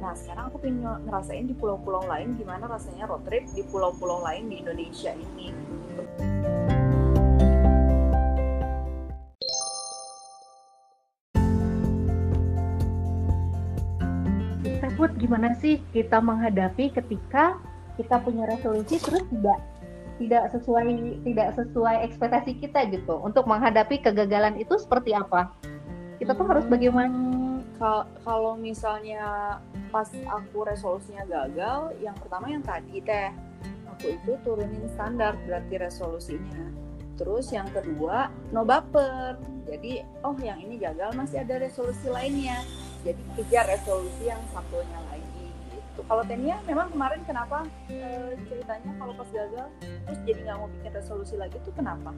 Nah 0.00 0.12
sekarang 0.16 0.48
aku 0.48 0.56
pengen 0.64 0.80
ngerasain 1.04 1.44
di 1.44 1.54
pulau-pulau 1.58 2.08
lain 2.08 2.40
gimana 2.40 2.64
rasanya 2.70 3.04
road 3.04 3.26
trip 3.28 3.44
di 3.52 3.60
pulau-pulau 3.68 4.24
lain 4.24 4.48
di 4.48 4.64
Indonesia 4.64 5.12
ini 5.12 5.52
gimana 15.18 15.52
sih 15.58 15.82
kita 15.90 16.22
menghadapi 16.22 16.94
ketika 16.94 17.58
kita 17.98 18.22
punya 18.22 18.46
resolusi 18.46 19.02
terus 19.02 19.26
tidak 19.26 19.58
tidak 20.18 20.44
sesuai 20.50 20.82
tidak 21.26 21.48
sesuai 21.58 21.96
ekspektasi 22.06 22.58
kita 22.62 22.86
gitu 22.90 23.18
untuk 23.22 23.46
menghadapi 23.46 23.98
kegagalan 24.02 24.54
itu 24.58 24.78
seperti 24.78 25.14
apa 25.14 25.50
kita 26.18 26.34
tuh 26.34 26.46
harus 26.46 26.66
bagaimana 26.66 27.38
Hmm, 27.58 27.74
kal- 27.74 28.06
kalau 28.22 28.54
misalnya 28.54 29.58
pas 29.90 30.06
aku 30.06 30.62
resolusinya 30.62 31.26
gagal, 31.26 31.90
yang 31.98 32.14
pertama 32.14 32.46
yang 32.46 32.62
tadi 32.62 33.02
teh, 33.02 33.34
aku 33.90 34.14
itu 34.14 34.38
turunin 34.46 34.86
standar 34.94 35.34
berarti 35.42 35.74
resolusinya. 35.74 36.70
Terus 37.18 37.50
yang 37.50 37.66
kedua, 37.74 38.30
no 38.54 38.62
baper. 38.62 39.42
Jadi, 39.66 40.06
oh 40.22 40.38
yang 40.38 40.62
ini 40.62 40.78
gagal 40.78 41.18
masih 41.18 41.42
ada 41.42 41.58
resolusi 41.58 42.06
lainnya. 42.06 42.62
Jadi 43.06 43.22
kejar 43.38 43.64
resolusi 43.70 44.26
yang 44.26 44.42
satunya 44.50 44.98
lagi 45.10 45.46
gitu. 45.70 46.00
Kalau 46.06 46.22
Tenia 46.26 46.58
memang 46.66 46.90
kemarin 46.90 47.22
kenapa 47.26 47.66
eh, 47.90 48.34
ceritanya 48.50 48.90
kalau 48.98 49.12
pas 49.14 49.28
gagal 49.30 49.66
terus 49.80 50.20
jadi 50.26 50.40
nggak 50.46 50.56
mau 50.58 50.68
bikin 50.78 50.92
resolusi 50.94 51.34
lagi 51.38 51.56
tuh 51.62 51.74
kenapa? 51.74 52.10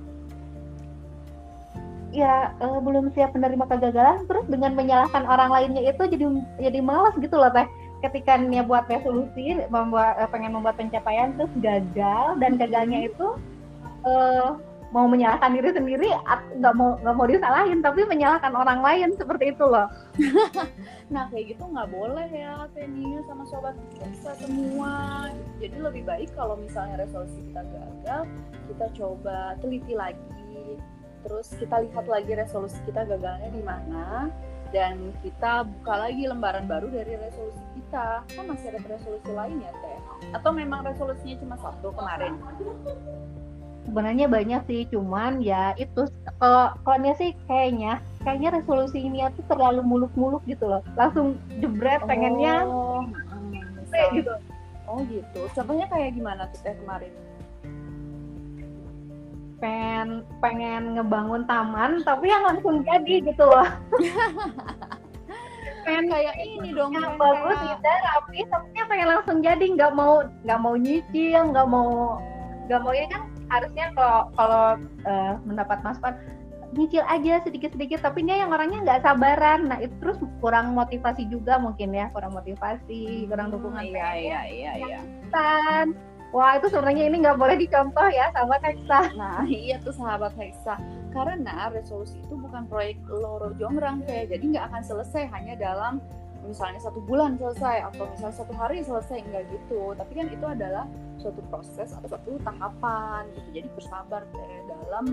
ya 2.10 2.50
eh, 2.58 2.78
belum 2.82 3.14
siap 3.14 3.34
menerima 3.34 3.64
kegagalan 3.70 4.26
terus 4.26 4.46
dengan 4.50 4.74
menyalahkan 4.74 5.24
orang 5.26 5.50
lainnya 5.50 5.82
itu 5.86 6.02
jadi 6.10 6.26
jadi 6.58 6.78
malas 6.82 7.14
gitu 7.18 7.38
loh 7.38 7.50
teh 7.54 7.66
ketika 8.02 8.38
dia 8.40 8.66
buat 8.66 8.84
resolusi 8.90 9.62
membuat 9.70 10.18
eh, 10.18 10.28
pengen 10.30 10.58
membuat 10.58 10.74
pencapaian 10.74 11.34
terus 11.38 11.52
gagal 11.62 12.24
dan 12.42 12.58
gagalnya 12.58 13.06
itu 13.06 13.28
eh, 14.06 14.48
mau 14.90 15.06
menyalahkan 15.06 15.54
diri 15.54 15.70
sendiri 15.70 16.10
nggak 16.58 16.74
mau 16.74 16.98
nggak 16.98 17.14
mau 17.14 17.26
disalahin 17.30 17.78
tapi 17.78 18.02
menyalahkan 18.06 18.52
orang 18.54 18.82
lain 18.82 19.08
seperti 19.14 19.54
itu 19.54 19.64
loh 19.64 19.86
Nah 21.10 21.26
kayak 21.26 21.54
gitu 21.54 21.66
nggak 21.66 21.90
boleh 21.90 22.28
ya 22.30 22.70
Tenia 22.70 23.18
sama 23.26 23.42
sobat 23.50 23.74
kita 23.98 24.32
semua. 24.38 25.26
Jadi 25.58 25.76
lebih 25.82 26.02
baik 26.06 26.30
kalau 26.38 26.54
misalnya 26.54 27.02
resolusi 27.02 27.42
kita 27.50 27.66
gagal, 27.66 28.22
kita 28.70 28.86
coba 28.94 29.58
teliti 29.58 29.98
lagi. 29.98 30.78
Terus 31.26 31.50
kita 31.58 31.82
lihat 31.82 32.06
lagi 32.06 32.32
resolusi 32.32 32.78
kita 32.86 33.04
gagalnya 33.10 33.50
di 33.50 33.62
mana 33.66 34.30
dan 34.70 35.10
kita 35.20 35.66
buka 35.66 36.08
lagi 36.08 36.30
lembaran 36.30 36.70
baru 36.70 36.86
dari 36.94 37.18
resolusi 37.18 37.64
kita. 37.74 38.22
Kan 38.30 38.46
masih 38.46 38.70
ada 38.70 38.80
resolusi 38.86 39.30
lain 39.34 39.58
ya 39.66 39.72
Teh? 39.82 39.98
Atau 40.30 40.54
memang 40.54 40.86
resolusinya 40.86 41.36
cuma 41.42 41.56
satu 41.58 41.90
kemarin? 41.90 42.38
Sebenarnya 43.90 44.30
banyak 44.30 44.62
sih 44.64 44.86
cuman 44.86 45.42
ya 45.42 45.74
itu 45.74 46.06
kalau 46.38 46.70
kalau 46.86 47.10
sih 47.12 47.34
kayaknya 47.44 47.98
kayaknya 48.22 48.54
resolusi 48.54 49.02
ini 49.02 49.26
tuh 49.34 49.42
terlalu 49.44 49.82
muluk-muluk 49.82 50.46
gitu 50.46 50.62
loh 50.64 50.78
langsung 50.94 51.34
jebret 51.58 51.98
pengennya 52.06 52.62
Oh, 52.62 53.02
kayak 53.90 54.22
gitu 54.22 54.30
Oh 54.86 54.98
gitu. 55.06 55.46
Contohnya 55.54 55.86
kayak 55.86 56.14
gimana 56.14 56.50
tuh 56.50 56.62
Teh 56.62 56.74
kemarin? 56.76 57.14
pengen 59.60 60.08
pengen 60.40 60.96
ngebangun 60.96 61.44
taman 61.44 62.00
tapi 62.00 62.26
yang 62.26 62.42
langsung 62.42 62.80
jadi 62.80 63.20
gitu 63.22 63.44
loh 63.44 63.68
pengen 65.84 66.08
Kayak 66.08 66.34
ini 66.40 66.72
dong. 66.72 66.90
yang 66.90 67.14
bagus 67.14 67.54
kayak- 67.54 67.76
indah 67.76 67.96
rapi 68.02 68.40
tapi 68.48 68.66
pengen 68.88 69.08
langsung 69.12 69.44
jadi 69.44 69.60
nggak 69.60 69.92
mau 69.92 70.24
nggak 70.42 70.58
mau 70.58 70.74
nyicil 70.74 71.40
nggak 71.52 71.68
mau 71.68 72.16
nggak 72.66 72.80
mau 72.80 72.92
ya 72.94 73.04
kan 73.12 73.22
harusnya 73.50 73.86
kalau 73.98 74.20
kalau 74.38 74.66
eh, 75.04 75.34
mendapat 75.44 75.78
masukan 75.82 76.14
nyicil 76.70 77.02
aja 77.10 77.42
sedikit-sedikit 77.42 77.98
tapi 77.98 78.22
dia 78.22 78.46
yang 78.46 78.54
orangnya 78.54 78.78
nggak 78.86 79.02
sabaran 79.02 79.66
nah 79.66 79.78
itu 79.82 79.90
terus 79.98 80.22
kurang 80.38 80.70
motivasi 80.78 81.26
juga 81.26 81.58
mungkin 81.58 81.90
ya 81.90 82.06
kurang 82.14 82.30
motivasi 82.30 83.26
kurang 83.26 83.50
dukungan 83.50 83.82
Iya 83.90 84.10
iya 84.14 84.40
iya 84.46 84.72
iya. 84.78 84.98
pengen. 85.34 85.98
wah 86.30 86.54
itu 86.54 86.70
sebenarnya 86.70 87.10
ini 87.10 87.26
nggak 87.26 87.38
boleh 87.42 87.58
dicontoh 87.58 88.06
ya 88.14 88.30
sama 88.30 88.54
Teksa 88.62 89.10
Nah 89.18 89.42
iya 89.50 89.82
tuh 89.82 89.90
sahabat 89.90 90.30
Hexa 90.38 90.78
Karena 91.10 91.74
resolusi 91.74 92.22
itu 92.22 92.38
bukan 92.38 92.70
proyek 92.70 93.02
loro 93.10 93.50
jonggrang 93.58 94.06
kayak 94.06 94.30
Jadi 94.30 94.54
nggak 94.54 94.70
akan 94.70 94.82
selesai 94.86 95.26
hanya 95.34 95.58
dalam 95.58 95.98
misalnya 96.46 96.80
satu 96.80 97.00
bulan 97.04 97.36
selesai 97.36 97.92
Atau 97.92 98.08
misalnya 98.12 98.36
satu 98.36 98.52
hari 98.56 98.80
selesai 98.84 99.24
Nggak 99.26 99.44
gitu. 99.52 99.92
Tapi 99.96 100.12
kan 100.16 100.26
itu 100.32 100.46
adalah 100.46 100.84
suatu 101.20 101.40
proses 101.52 101.92
atau 101.92 102.08
suatu 102.08 102.40
tahapan 102.40 103.28
gitu. 103.36 103.48
Jadi 103.60 103.68
bersabar 103.76 104.24
deh 104.32 104.60
dalam 104.68 105.04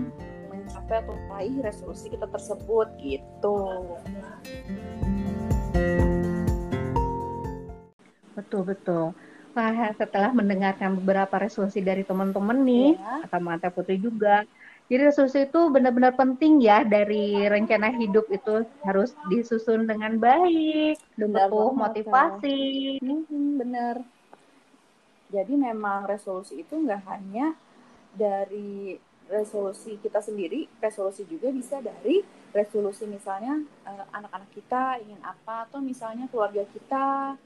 mencapai 0.48 1.04
atau 1.04 1.14
meraih 1.28 1.56
resolusi 1.60 2.08
kita 2.08 2.26
tersebut 2.28 2.88
gitu. 3.00 3.58
Betul 8.38 8.62
betul. 8.64 9.06
Nah, 9.58 9.90
setelah 9.98 10.30
mendengarkan 10.30 10.94
beberapa 11.02 11.34
resolusi 11.34 11.82
dari 11.82 12.06
teman-teman 12.06 12.62
nih, 12.62 12.94
Ya. 12.94 13.26
atau 13.26 13.42
Mata 13.42 13.74
Putri 13.74 13.98
juga, 13.98 14.46
jadi 14.88 15.12
resolusi 15.12 15.44
itu 15.44 15.60
benar-benar 15.68 16.16
penting 16.16 16.64
ya 16.64 16.80
dari 16.80 17.44
rencana 17.44 17.92
hidup 17.92 18.24
itu 18.32 18.64
harus 18.88 19.12
disusun 19.28 19.84
dengan 19.84 20.16
baik, 20.16 20.96
Benar 21.12 21.52
butuh 21.52 21.76
motivasi. 21.76 22.96
Mhm, 23.04 23.60
bener. 23.60 24.00
Jadi 25.28 25.54
memang 25.60 26.08
resolusi 26.08 26.64
itu 26.64 26.72
nggak 26.72 27.04
hanya 27.04 27.52
dari 28.16 28.96
resolusi 29.28 30.00
kita 30.00 30.24
sendiri, 30.24 30.64
resolusi 30.80 31.28
juga 31.28 31.52
bisa 31.52 31.84
dari 31.84 32.24
resolusi 32.56 33.04
misalnya 33.04 33.60
eh, 33.84 34.04
anak-anak 34.16 34.48
kita 34.56 35.04
ingin 35.04 35.20
apa, 35.20 35.68
atau 35.68 35.84
misalnya 35.84 36.32
keluarga 36.32 36.64
kita 36.64 37.36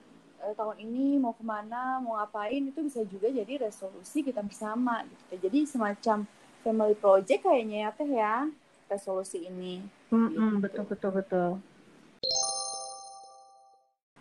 eh, 0.46 0.54
tahun 0.54 0.78
ini 0.78 1.18
mau 1.18 1.34
ke 1.34 1.42
mana, 1.42 1.98
mau 1.98 2.22
ngapain, 2.22 2.62
itu 2.70 2.86
bisa 2.86 3.02
juga 3.02 3.34
jadi 3.34 3.66
resolusi 3.66 4.22
kita 4.22 4.46
bersama. 4.46 5.02
Gitu. 5.02 5.42
Jadi 5.42 5.66
semacam 5.66 6.22
family 6.62 6.94
project 6.96 7.42
kayaknya 7.42 7.78
ya 7.86 7.90
teh 7.92 8.08
ya 8.08 8.34
resolusi 8.88 9.44
ini. 9.46 9.82
Mm-mm, 10.12 10.62
Gitu. 10.62 10.62
betul 10.62 10.84
betul 10.88 11.10
betul. 11.18 11.50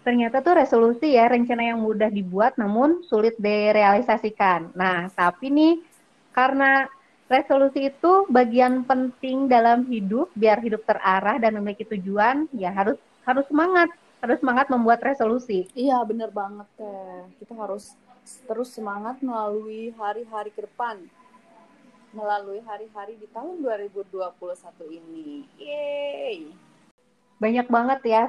Ternyata 0.02 0.42
tuh 0.42 0.58
resolusi 0.58 1.14
ya 1.14 1.30
rencana 1.30 1.62
yang 1.62 1.80
mudah 1.86 2.10
dibuat 2.10 2.58
namun 2.58 3.06
sulit 3.06 3.38
direalisasikan. 3.38 4.74
Nah, 4.74 5.06
tapi 5.14 5.54
nih 5.54 5.78
karena 6.34 6.90
resolusi 7.30 7.94
itu 7.94 8.26
bagian 8.28 8.82
penting 8.84 9.46
dalam 9.46 9.86
hidup 9.86 10.34
biar 10.34 10.58
hidup 10.58 10.82
terarah 10.90 11.38
dan 11.38 11.54
memiliki 11.62 11.86
tujuan, 11.86 12.50
ya 12.58 12.74
harus 12.74 12.98
harus 13.30 13.46
semangat, 13.46 13.94
harus 14.26 14.42
semangat 14.42 14.74
membuat 14.74 15.06
resolusi. 15.06 15.70
Iya 15.78 16.02
bener 16.02 16.34
banget 16.34 16.66
teh. 16.82 17.30
Kita 17.38 17.54
harus 17.54 17.94
terus 18.50 18.74
semangat 18.74 19.22
melalui 19.22 19.94
hari-hari 20.02 20.50
ke 20.50 20.66
depan. 20.66 20.98
Melalui 22.12 22.60
hari-hari 22.68 23.16
di 23.20 23.28
tahun 23.32 23.64
2021 23.64 24.12
ini. 24.92 25.48
Yeay. 25.60 26.38
banyak 27.42 27.74
banget 27.74 28.00
ya 28.06 28.24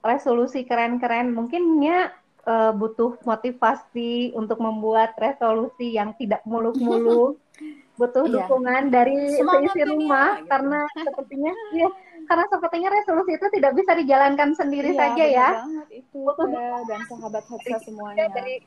resolusi 0.00 0.64
keren-keren. 0.64 1.36
Mungkinnya 1.36 2.08
uh, 2.48 2.72
butuh 2.72 3.20
motivasi 3.28 4.32
untuk 4.32 4.64
membuat 4.64 5.12
resolusi 5.20 5.92
yang 5.92 6.16
tidak 6.16 6.40
muluk-muluk. 6.48 7.36
butuh 8.00 8.24
iya. 8.24 8.32
dukungan 8.32 8.82
dari 8.88 9.12
seisi 9.36 9.80
rumah 9.84 10.40
gitu. 10.40 10.48
karena 10.48 10.80
sepertinya 10.96 11.52
ya 11.84 11.88
karena 12.24 12.44
sepertinya 12.48 12.88
resolusi 12.88 13.30
itu 13.36 13.46
tidak 13.52 13.72
bisa 13.76 13.92
dijalankan 13.92 14.50
sendiri 14.56 14.96
iya, 14.96 15.00
saja 15.04 15.24
ya. 15.28 15.48
Banget 15.60 15.88
itu 16.00 16.18
butuh 16.24 16.48
dan 16.88 17.00
sahabat 17.10 17.44
Hexa 17.44 17.78
semuanya. 17.84 18.32
Dari 18.32 18.64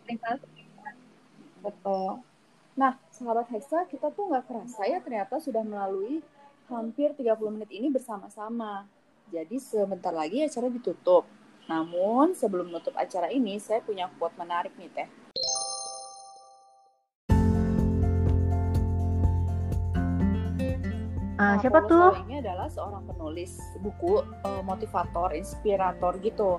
Betul. 1.64 2.22
Nah, 2.74 2.98
sahabat 3.14 3.54
Hexa, 3.54 3.86
kita 3.86 4.10
tuh 4.10 4.34
nggak 4.34 4.50
kerasa 4.50 4.90
ya 4.90 4.98
ternyata 4.98 5.38
sudah 5.38 5.62
melalui 5.62 6.26
hampir 6.66 7.14
30 7.14 7.54
menit 7.54 7.70
ini 7.70 7.94
bersama-sama. 7.94 8.90
Jadi 9.30 9.62
sebentar 9.62 10.10
lagi 10.10 10.42
acara 10.42 10.74
ditutup. 10.74 11.30
Namun 11.70 12.34
sebelum 12.34 12.74
menutup 12.74 12.98
acara 12.98 13.30
ini, 13.30 13.62
saya 13.62 13.78
punya 13.86 14.10
quote 14.18 14.34
menarik 14.42 14.74
nih 14.82 14.90
Teh. 14.90 15.10
Uh, 21.38 21.56
siapa 21.62 21.86
tuh? 21.86 22.18
Ini 22.26 22.42
adalah 22.42 22.74
seorang 22.74 23.06
penulis 23.06 23.54
buku 23.86 24.26
uh, 24.26 24.66
motivator, 24.66 25.30
inspirator 25.38 26.18
gitu. 26.26 26.58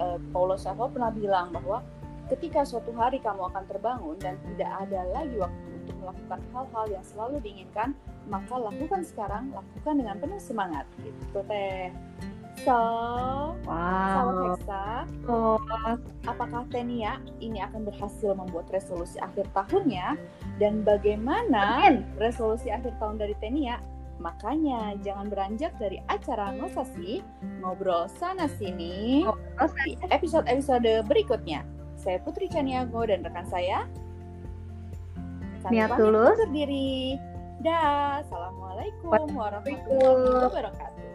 Uh, 0.00 0.16
Paulo 0.32 0.56
Coelho 0.56 0.88
pernah 0.88 1.12
bilang 1.12 1.52
bahwa 1.52 1.84
ketika 2.30 2.66
suatu 2.66 2.90
hari 2.94 3.22
kamu 3.22 3.46
akan 3.54 3.64
terbangun 3.70 4.16
dan 4.18 4.34
tidak 4.42 4.70
ada 4.86 5.00
lagi 5.14 5.36
waktu 5.38 5.66
untuk 5.86 5.96
melakukan 6.02 6.40
hal-hal 6.50 6.86
yang 6.90 7.04
selalu 7.06 7.36
diinginkan, 7.42 7.94
maka 8.26 8.54
lakukan 8.58 9.06
sekarang, 9.06 9.54
lakukan 9.54 9.94
dengan 9.94 10.16
penuh 10.18 10.40
semangat. 10.42 10.84
Gitu 10.98 11.40
teh. 11.46 11.94
So, 12.64 12.72
wow. 13.68 14.56
Hexa, 14.56 15.04
oh. 15.28 15.60
apakah 16.24 16.64
Tenia 16.72 17.20
ini 17.38 17.60
akan 17.60 17.84
berhasil 17.84 18.32
membuat 18.32 18.72
resolusi 18.72 19.20
akhir 19.20 19.46
tahunnya? 19.52 20.16
Dan 20.56 20.80
bagaimana 20.80 21.92
resolusi 22.16 22.72
akhir 22.72 22.96
tahun 22.96 23.20
dari 23.20 23.36
Tenia? 23.44 23.76
Makanya 24.16 24.96
jangan 25.04 25.28
beranjak 25.28 25.76
dari 25.76 26.00
acara 26.08 26.56
Nosasi, 26.56 27.20
ngobrol 27.60 28.08
sana 28.08 28.48
sini 28.48 29.28
di 29.84 29.92
episode-episode 30.08 31.04
berikutnya. 31.04 31.75
Saya 32.06 32.22
Putri 32.22 32.46
Caniago 32.46 33.02
dan 33.02 33.26
rekan 33.26 33.42
saya 33.50 33.82
Niat 35.66 35.98
tulus 35.98 36.38
diri. 36.54 37.18
Dah, 37.58 38.22
assalamualaikum 38.22 39.34
warahmatullahi 39.34 40.46
wabarakatuh. 40.46 41.06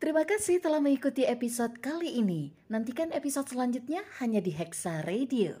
Terima 0.00 0.24
kasih 0.24 0.64
telah 0.64 0.80
mengikuti 0.80 1.28
episode 1.28 1.76
kali 1.84 2.16
ini. 2.16 2.56
Nantikan 2.72 3.12
episode 3.12 3.52
selanjutnya 3.52 4.00
hanya 4.16 4.40
di 4.40 4.56
Hexa 4.56 5.04
Radio. 5.04 5.60